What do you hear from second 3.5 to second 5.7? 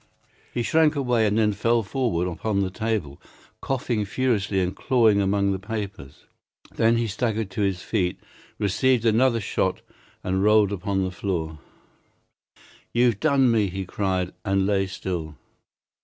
coughing furiously and clawing among the